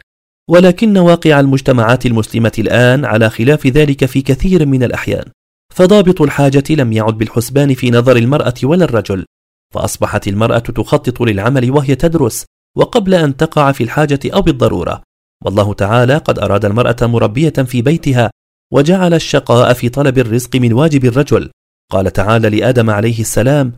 ولكن 0.51 0.97
واقع 0.97 1.39
المجتمعات 1.39 2.05
المسلمة 2.05 2.51
الآن 2.59 3.05
على 3.05 3.29
خلاف 3.29 3.67
ذلك 3.67 4.05
في 4.05 4.21
كثير 4.21 4.65
من 4.65 4.83
الأحيان. 4.83 5.25
فضابط 5.73 6.21
الحاجة 6.21 6.63
لم 6.69 6.93
يعد 6.93 7.17
بالحسبان 7.17 7.73
في 7.73 7.91
نظر 7.91 8.17
المرأة 8.17 8.53
ولا 8.63 8.85
الرجل. 8.85 9.25
فأصبحت 9.73 10.27
المرأة 10.27 10.59
تخطط 10.59 11.21
للعمل 11.21 11.71
وهي 11.71 11.95
تدرس 11.95 12.45
وقبل 12.77 13.13
أن 13.13 13.37
تقع 13.37 13.71
في 13.71 13.83
الحاجة 13.83 14.19
أو 14.25 14.41
بالضرورة. 14.41 15.03
والله 15.45 15.73
تعالى 15.73 16.17
قد 16.17 16.39
أراد 16.39 16.65
المرأة 16.65 16.95
مربية 17.01 17.49
في 17.49 17.81
بيتها 17.81 18.31
وجعل 18.73 19.13
الشقاء 19.13 19.73
في 19.73 19.89
طلب 19.89 20.17
الرزق 20.17 20.55
من 20.55 20.73
واجب 20.73 21.05
الرجل. 21.05 21.51
قال 21.91 22.13
تعالى 22.13 22.49
لآدم 22.49 22.89
عليه 22.89 23.19
السلام 23.19 23.73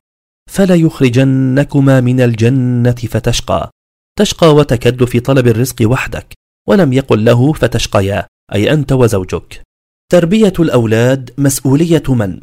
فلا 0.51 0.75
يخرجنكما 0.75 2.01
من 2.01 2.21
الجنة 2.21 2.91
فتشقى. 2.91 3.69
تشقى 4.19 4.55
وتكد 4.55 5.03
في 5.03 5.19
طلب 5.19 5.47
الرزق 5.47 5.75
وحدك. 5.81 6.42
ولم 6.69 6.93
يقل 6.93 7.26
له 7.26 7.54
فتشقيا 7.54 8.28
أي 8.54 8.73
أنت 8.73 8.91
وزوجك. 8.91 9.62
تربية 10.12 10.54
الأولاد 10.60 11.32
مسؤولية 11.38 12.04
من؟ 12.10 12.39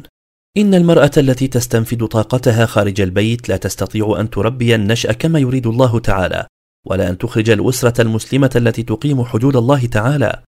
إن 0.57 0.73
المرأة 0.73 1.11
التي 1.17 1.47
تستنفد 1.47 2.05
طاقتها 2.05 2.65
خارج 2.65 3.01
البيت 3.01 3.49
لا 3.49 3.57
تستطيع 3.57 4.15
أن 4.19 4.29
تربي 4.29 4.75
النشأ 4.75 5.11
كما 5.11 5.39
يريد 5.39 5.67
الله 5.67 5.99
تعالى 5.99 6.47
ولا 6.87 7.09
أن 7.09 7.17
تخرج 7.17 7.49
الأسرة 7.49 8.01
المسلمة 8.01 8.51
التي 8.55 8.83
تقيم 8.83 9.23
حدود 9.23 9.55
الله 9.55 9.85
تعالى. 9.85 10.43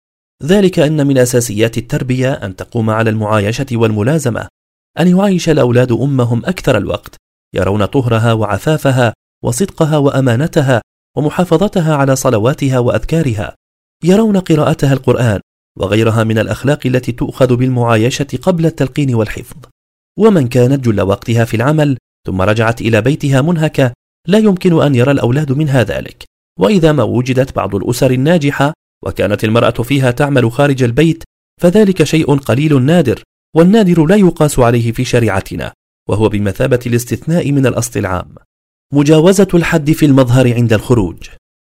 ذلك 0.42 0.78
أن 0.78 1.06
من 1.06 1.18
أساسيات 1.18 1.78
التربية 1.78 2.32
أن 2.32 2.56
تقوم 2.56 2.90
على 2.90 3.10
المعايشة 3.10 3.66
والملازمة 3.72 4.48
أن 4.98 5.08
يعايش 5.08 5.48
الأولاد 5.48 5.92
أمهم 5.92 6.46
أكثر 6.46 6.76
الوقت 6.76 7.16
يرون 7.54 7.84
طهرها 7.84 8.32
وعفافها 8.32 9.12
وصدقها 9.44 9.96
وأمانتها 9.96 10.82
ومحافظتها 11.16 11.96
على 11.96 12.16
صلواتها 12.16 12.78
وأذكارها. 12.78 13.54
يرون 14.04 14.36
قراءتها 14.36 14.92
القرآن 14.92 15.40
وغيرها 15.78 16.24
من 16.24 16.38
الأخلاق 16.38 16.86
التي 16.86 17.12
تؤخذ 17.12 17.56
بالمعايشة 17.56 18.26
قبل 18.42 18.66
التلقين 18.66 19.14
والحفظ. 19.14 19.56
ومن 20.18 20.48
كانت 20.48 20.84
جل 20.84 21.00
وقتها 21.00 21.44
في 21.44 21.54
العمل 21.54 21.98
ثم 22.26 22.42
رجعت 22.42 22.80
إلى 22.80 23.00
بيتها 23.00 23.42
منهكة 23.42 23.92
لا 24.26 24.38
يمكن 24.38 24.82
أن 24.82 24.94
يرى 24.94 25.10
الأولاد 25.10 25.52
منها 25.52 25.82
ذلك. 25.82 26.24
وإذا 26.58 26.92
ما 26.92 27.02
وجدت 27.02 27.56
بعض 27.56 27.74
الأسر 27.74 28.10
الناجحة 28.10 28.72
وكانت 29.04 29.44
المرأة 29.44 29.70
فيها 29.70 30.10
تعمل 30.10 30.52
خارج 30.52 30.82
البيت 30.82 31.24
فذلك 31.60 32.02
شيء 32.02 32.36
قليل 32.36 32.82
نادر 32.82 33.22
والنادر 33.56 34.06
لا 34.06 34.16
يقاس 34.16 34.58
عليه 34.58 34.92
في 34.92 35.04
شريعتنا 35.04 35.72
وهو 36.08 36.28
بمثابة 36.28 36.80
الاستثناء 36.86 37.52
من 37.52 37.66
الأصل 37.66 38.00
العام. 38.00 38.34
مجاوزة 38.94 39.48
الحد 39.54 39.90
في 39.90 40.06
المظهر 40.06 40.54
عند 40.54 40.72
الخروج. 40.72 41.28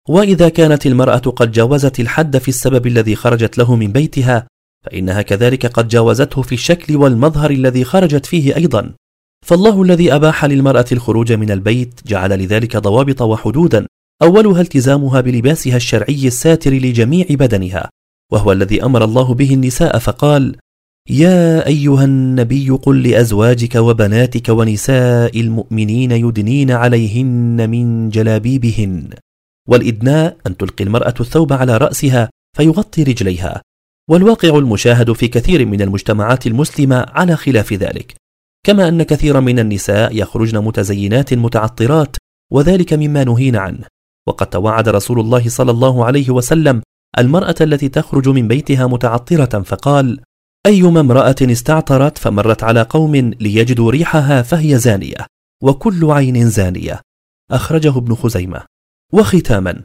وإذا 0.09 0.49
كانت 0.49 0.85
المرأة 0.85 1.17
قد 1.17 1.51
جاوزت 1.51 1.99
الحد 1.99 2.37
في 2.37 2.47
السبب 2.47 2.87
الذي 2.87 3.15
خرجت 3.15 3.57
له 3.57 3.75
من 3.75 3.91
بيتها 3.91 4.47
فإنها 4.85 5.21
كذلك 5.21 5.65
قد 5.65 5.87
جاوزته 5.87 6.41
في 6.41 6.55
الشكل 6.55 6.95
والمظهر 6.95 7.51
الذي 7.51 7.83
خرجت 7.83 8.25
فيه 8.25 8.55
أيضا. 8.55 8.93
فالله 9.45 9.81
الذي 9.81 10.15
أباح 10.15 10.45
للمرأة 10.45 10.85
الخروج 10.91 11.33
من 11.33 11.51
البيت 11.51 11.99
جعل 12.05 12.39
لذلك 12.39 12.77
ضوابط 12.77 13.21
وحدودا 13.21 13.87
أولها 14.21 14.61
التزامها 14.61 15.21
بلباسها 15.21 15.75
الشرعي 15.75 16.27
الساتر 16.27 16.73
لجميع 16.73 17.25
بدنها 17.29 17.89
وهو 18.31 18.51
الذي 18.51 18.83
أمر 18.83 19.03
الله 19.03 19.33
به 19.33 19.53
النساء 19.53 19.99
فقال 19.99 20.55
يا 21.09 21.67
أيها 21.67 22.03
النبي 22.03 22.69
قل 22.69 23.09
لأزواجك 23.09 23.75
وبناتك 23.75 24.49
ونساء 24.49 25.39
المؤمنين 25.39 26.11
يدنين 26.11 26.71
عليهن 26.71 27.69
من 27.69 28.09
جلابيبهن. 28.09 29.09
والإدناء 29.69 30.37
أن 30.47 30.57
تلقي 30.57 30.83
المرأة 30.83 31.13
الثوب 31.19 31.53
على 31.53 31.77
رأسها 31.77 32.29
فيغطي 32.57 33.03
رجليها. 33.03 33.61
والواقع 34.09 34.57
المشاهد 34.57 35.11
في 35.11 35.27
كثير 35.27 35.65
من 35.65 35.81
المجتمعات 35.81 36.47
المسلمة 36.47 37.05
على 37.09 37.35
خلاف 37.35 37.73
ذلك. 37.73 38.15
كما 38.65 38.87
أن 38.87 39.03
كثيرا 39.03 39.39
من 39.39 39.59
النساء 39.59 40.15
يخرجن 40.15 40.63
متزينات 40.63 41.33
متعطرات 41.33 42.15
وذلك 42.51 42.93
مما 42.93 43.23
نهينا 43.23 43.59
عنه. 43.59 43.85
وقد 44.27 44.47
توعد 44.47 44.89
رسول 44.89 45.19
الله 45.19 45.49
صلى 45.49 45.71
الله 45.71 46.05
عليه 46.05 46.29
وسلم 46.29 46.81
المرأة 47.19 47.55
التي 47.61 47.89
تخرج 47.89 48.29
من 48.29 48.47
بيتها 48.47 48.87
متعطرة 48.87 49.61
فقال 49.61 50.19
أيما 50.65 50.99
امرأة 50.99 51.35
استعطرت 51.41 52.17
فمرت 52.17 52.63
على 52.63 52.81
قوم 52.81 53.15
ليجدوا 53.15 53.91
ريحها 53.91 54.41
فهي 54.41 54.77
زانية 54.77 55.25
وكل 55.63 56.11
عين 56.11 56.49
زانية. 56.49 57.01
أخرجه 57.51 57.97
ابن 57.97 58.15
خزيمة. 58.15 58.61
وختاما. 59.15 59.83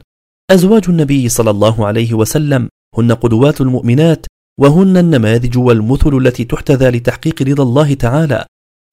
أزواج 0.51 0.83
النبي 0.89 1.29
صلى 1.29 1.49
الله 1.49 1.87
عليه 1.87 2.13
وسلم 2.13 2.69
هن 2.97 3.11
قدوات 3.11 3.61
المؤمنات 3.61 4.25
وهن 4.59 4.97
النماذج 4.97 5.57
والمثل 5.57 6.17
التي 6.17 6.43
تحتذى 6.43 6.89
لتحقيق 6.89 7.41
رضا 7.41 7.63
الله 7.63 7.93
تعالى. 7.93 8.45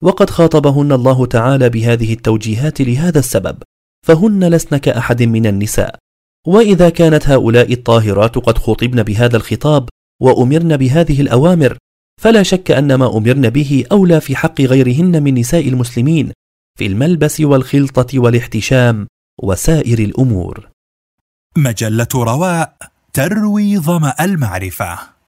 وقد 0.03 0.29
خاطبهن 0.29 0.91
الله 0.91 1.25
تعالى 1.25 1.69
بهذه 1.69 2.13
التوجيهات 2.13 2.81
لهذا 2.81 3.19
السبب 3.19 3.57
فهن 4.07 4.43
لسن 4.43 4.77
كأحد 4.77 5.23
من 5.23 5.47
النساء. 5.47 5.95
وإذا 6.47 6.89
كانت 6.89 7.27
هؤلاء 7.27 7.73
الطاهرات 7.73 8.37
قد 8.37 8.57
خطبن 8.57 9.03
بهذا 9.03 9.37
الخطاب 9.37 9.89
وأمرن 10.21 10.77
بهذه 10.77 11.21
الأوامر 11.21 11.77
فلا 12.21 12.43
شك 12.43 12.71
أن 12.71 12.95
ما 12.95 13.17
أمرن 13.17 13.49
به 13.49 13.85
أولى 13.91 14.21
في 14.21 14.35
حق 14.35 14.61
غيرهن 14.61 15.23
من 15.23 15.33
نساء 15.33 15.67
المسلمين 15.67 16.31
في 16.77 16.85
الملبس 16.85 17.41
والخلطة 17.41 18.19
والاحتشام. 18.19 19.07
وسائر 19.43 19.99
الأمور. 19.99 20.69
مجلة 21.57 22.07
رواء 22.15 22.75
تروي 23.13 23.79
ظمأ 23.79 24.15
المعرفة. 24.21 25.18